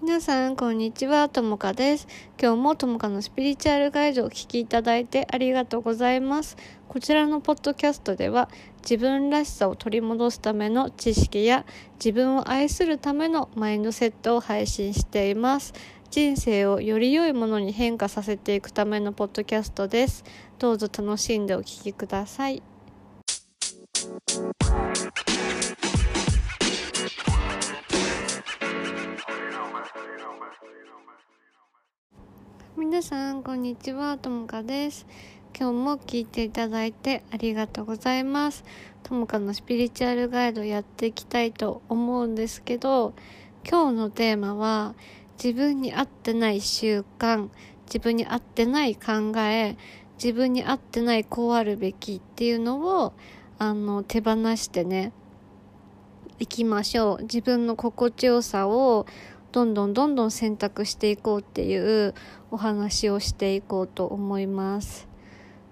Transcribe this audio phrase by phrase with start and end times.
[0.00, 1.28] 皆さん、こんにちは。
[1.28, 2.06] ともかです。
[2.40, 6.56] 今日もともかのスピリチュアルガイドをお聞きいただいてありがとうございます。
[6.88, 8.48] こちらのポッドキャストでは、
[8.82, 11.66] 自分らしさを取り戻すための知識や、
[11.98, 15.74] 自分を愛するためのマインドセットを配信しています。
[16.10, 20.22] 人生をより良いものに変化させていくためのポッドキャストです。
[20.60, 22.62] どうぞ楽しんでお聞きください。
[32.78, 34.18] 皆さんこんにちは。
[34.18, 35.04] ともかです。
[35.58, 38.62] 今日も聞いていただいてありがとうございます。
[39.02, 43.14] ともかのスピリチュアルガイドやっていきたいと思うんですけど
[43.68, 44.94] 今日のテーマは
[45.42, 47.48] 自分に合ってない習慣
[47.86, 49.76] 自分に合ってない考え
[50.14, 53.12] 自分に合ってないこうあるべきっていうのを
[53.58, 55.12] あの手放してね
[56.38, 57.22] 行きましょう。
[57.22, 59.06] 自分の心地よさを
[59.52, 62.14] どんどんどんどん選択していこうっていう
[62.50, 65.08] お話をしていこうと思います。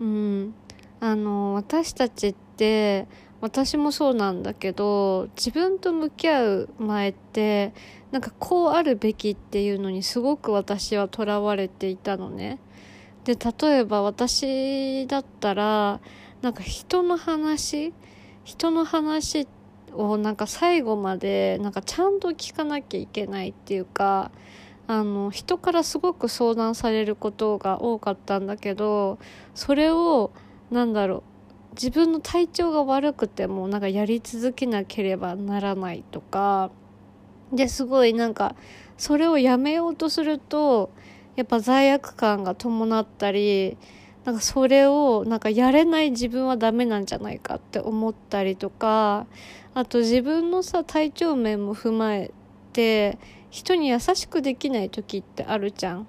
[0.00, 0.54] うん、
[1.00, 3.06] あの私たちって
[3.40, 7.72] 私もそうなんだけど自分と向き合う前って
[8.10, 12.58] なんかこうあるべきっていうのにすごく私はとらわれていたのね。
[13.24, 16.00] で例えば私だったら
[16.42, 17.94] なんか人の話
[18.44, 19.61] 人の話って
[19.94, 24.30] をなんか最後までなんかちゃんと聞かなきゃいけないっていうか
[24.86, 29.18] あの人からすごく相談されることが多かったんだけど
[29.54, 30.32] それを
[30.70, 36.70] なんだろう自分の体調が悪くてもなんかやり続けなければならないとか
[37.52, 38.54] ですごいなんか
[38.98, 40.90] それをやめようとすると
[41.36, 43.78] やっぱ罪悪感が伴ったり
[44.24, 49.26] なんかそれをなんかやれない自分はダメなんじゃないかって思ったりとか
[49.74, 52.30] あと自分のさ体調面も踏まえ
[52.72, 53.18] て
[53.50, 56.06] 人に優しくできない時ってあるじゃん。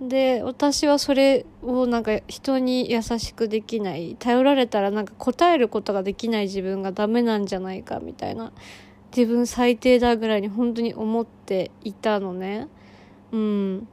[0.00, 8.52] で私はそれをなんか人に優しくできない頼られたらなんか答えることができない自分がダメなんじゃないかみたいな
[9.16, 12.68] 自分最低だぐらいに本当に思っていたのね。
[13.32, 13.88] うん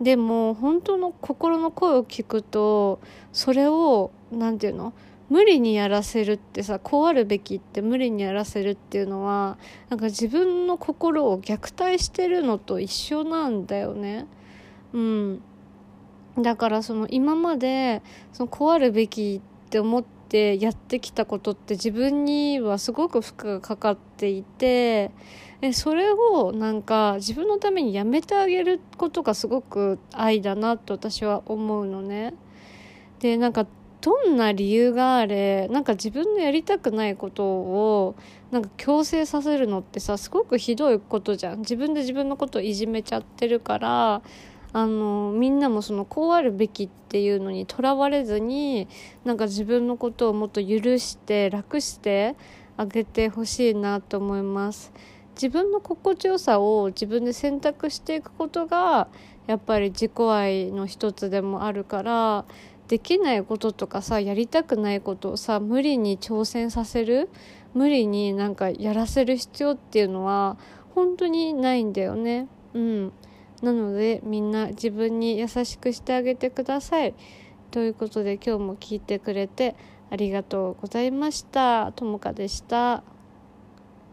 [0.00, 3.00] でも本当の心の声を聞くと
[3.32, 4.92] それを何て言うの
[5.28, 9.58] 無理にやらせるってさこうあるべきって無理にやらせるっていうのは
[9.88, 14.26] なんか自分の心を虐待してるのと一緒なんだよね。
[14.92, 15.42] うん
[16.38, 18.02] だからその今まで
[18.32, 25.10] そのこうあるべきって思ってやってきたことって自分にはすごく負荷がかかっていて
[25.60, 32.34] えそれをなんか自分のためにやめてあげることがすごく愛だなと私は思うのね。
[33.18, 33.66] でなんか
[34.00, 38.16] どんな理由があれなんか自分のやりたくないことを
[38.50, 44.22] なんか強制させるのってさすごくひどいことじゃん自分で自分のことをいじめちゃってるから
[44.72, 48.88] あのみんなもそのこうあるべきっていうのにとらわれずに
[49.24, 52.36] なんか自分のことをもっと許して楽して
[52.76, 54.92] あげてほしいなと思います。
[55.34, 59.08] 自分の心地よさを自分で選択していくことが
[59.46, 62.44] やっぱり自己愛の一つでもあるから
[62.88, 67.30] できないこととかさやりたくないことをさ無理に挑戦させる
[67.72, 70.58] 無理になんかやらせる必要っていうのは
[70.94, 73.12] 本当にないんだよねうん
[73.62, 77.14] なのでみんな自分に優しくしてあげてください
[77.70, 79.76] ということで今日も聞いてくれて
[80.10, 83.04] ありがとうございましたともかでした。